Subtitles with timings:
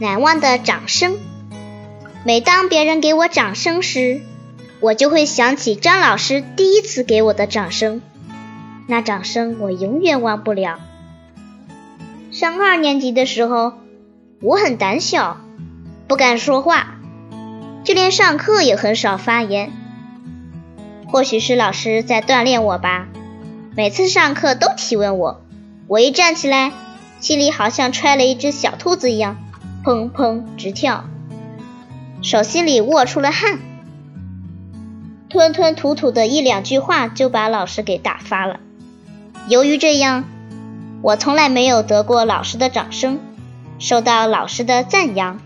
[0.00, 1.18] 难忘的掌声。
[2.24, 4.22] 每当别人给我掌声时，
[4.80, 8.00] 我就会想起张老师第一次给我的掌声，
[8.86, 10.80] 那掌声我永远忘不了。
[12.30, 13.74] 上二年级的时候，
[14.40, 15.38] 我很胆小，
[16.08, 16.94] 不敢说话，
[17.84, 19.70] 就连上课也很少发言。
[21.08, 23.06] 或许是老师在锻炼我吧，
[23.76, 25.42] 每次上课都提问我，
[25.88, 26.72] 我一站起来，
[27.20, 29.36] 心里好像揣了一只小兔子一样，
[29.82, 31.04] 砰砰直跳，
[32.22, 33.58] 手心里握出了汗，
[35.30, 38.60] 吞吞吐吐的一两句话就把老师给打发了。
[39.48, 40.24] 由于这样，
[41.02, 43.18] 我从来没有得过老师的掌声，
[43.78, 45.40] 受到老师的赞扬，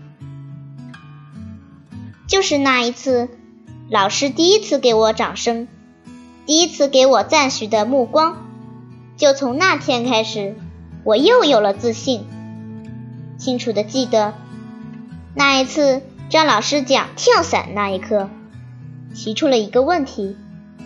[2.27, 3.29] 就是那一次。
[3.87, 5.67] 老师第一次给我掌声，
[6.47, 8.35] 第一次给我赞许的目光，
[9.15, 10.55] 就从那天开始，
[11.03, 12.25] 我又有了自信。
[13.37, 14.33] 清楚的记得，
[15.35, 18.29] 那一次张老师讲跳伞那一刻，
[19.13, 20.37] 提出了一个问题：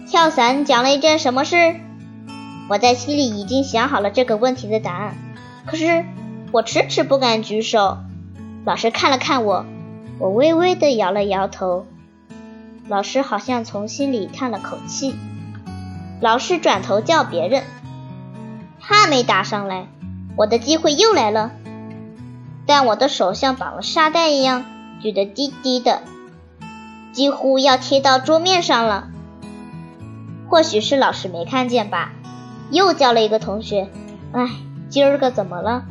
[0.09, 1.75] 跳伞讲了一件什么事？
[2.69, 5.15] 我在心里已经想好了这个问题的答案，
[5.65, 6.05] 可是
[6.51, 7.97] 我迟迟不敢举手。
[8.65, 9.65] 老师看了看我，
[10.19, 11.85] 我微微的摇了摇头。
[12.87, 15.15] 老师好像从心里叹了口气。
[16.21, 17.63] 老师转头叫别人，
[18.79, 19.87] 他没答上来，
[20.35, 21.51] 我的机会又来了。
[22.69, 24.63] 但我的手像绑了沙袋一样
[25.01, 26.03] 举得低低的，
[27.11, 29.07] 几乎要贴到桌面上了。
[30.47, 32.11] 或许是老师没看见吧，
[32.69, 33.89] 又叫了一个同学。
[34.33, 34.47] 哎，
[34.87, 35.85] 今儿个怎么了？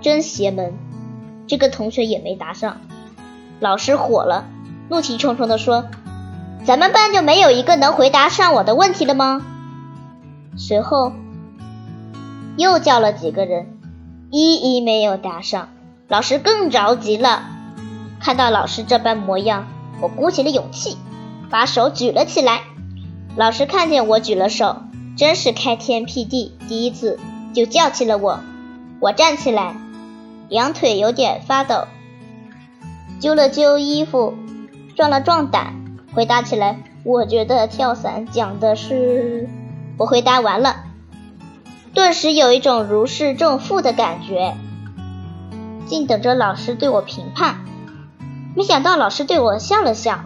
[0.00, 0.74] 真邪门！
[1.46, 2.78] 这个同学也没答上。
[3.60, 4.46] 老师火了，
[4.88, 5.84] 怒气冲冲地说。
[6.64, 9.40] 咱们班就没有一个能回答上我的问题了吗？
[10.56, 11.12] 随后
[12.56, 13.78] 又叫了几个人，
[14.32, 15.68] 一一没有答上。
[16.06, 17.44] 老师更着急了。
[18.20, 19.66] 看到老师这般模样，
[20.00, 20.98] 我鼓起了勇气，
[21.50, 22.60] 把手举了起来。
[23.36, 24.82] 老师看见我举了手，
[25.16, 27.18] 真是开天辟地，第一次
[27.54, 28.40] 就叫起了我。
[29.00, 29.74] 我站起来，
[30.48, 31.86] 两腿有点发抖，
[33.20, 34.34] 揪了揪衣服，
[34.96, 35.74] 壮了壮胆。
[36.14, 39.48] 回答起来，我觉得跳伞讲的是……
[39.96, 40.84] 我回答完了，
[41.92, 44.54] 顿时有一种如释重负的感觉，
[45.86, 47.64] 静等着老师对我评判。
[48.56, 50.20] 没想到老师对我笑了笑，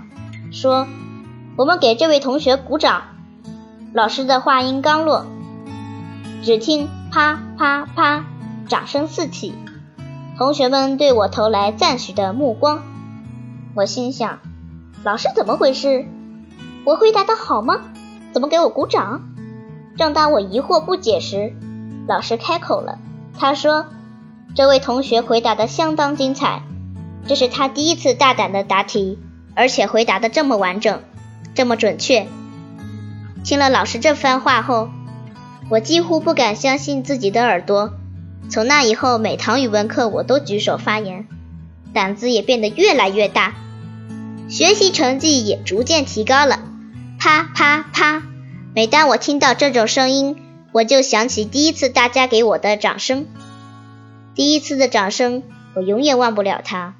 [0.52, 0.86] 说
[1.56, 3.02] ：“我们给这位同学鼓掌。”
[3.94, 5.24] 老师的话音刚落，
[6.42, 8.24] 只听啪啪啪，
[8.68, 9.54] 掌声四起，
[10.36, 12.82] 同学们对我投来赞许的目光。
[13.74, 14.38] 我心想。
[15.04, 16.06] 老师怎么回事？
[16.84, 17.76] 我回答的好吗？
[18.32, 19.22] 怎么给我鼓掌？
[19.96, 21.54] 正当我疑惑不解时，
[22.06, 22.98] 老师开口了。
[23.38, 23.86] 他说
[24.58, 26.62] ：“这位同学回答的相当精彩，
[27.28, 29.16] 这是他第一次大胆的答题，
[29.54, 31.00] 而且回答的这么完整，
[31.54, 32.26] 这么准确。”
[33.46, 34.90] 听了老师这番话后，
[35.70, 37.92] 我几乎不敢相信自己的耳朵。
[38.50, 41.28] 从那以后，每堂语文课我都举手发言，
[41.94, 43.54] 胆子也变得越来越大。
[44.48, 46.58] 学习成绩也逐渐提高了，
[47.20, 48.24] 啪啪啪！
[48.74, 50.34] 每当我听到这种声音，
[50.72, 53.24] 我就想起第一次大家给我的掌声。
[54.38, 55.42] 第一次的掌声，
[55.74, 56.94] 我永远忘不了它。